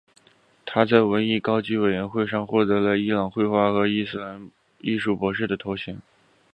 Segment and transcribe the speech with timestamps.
[0.65, 6.01] 他在文艺高级委员会获得了伊朗绘画和伊斯兰艺术博士头衔。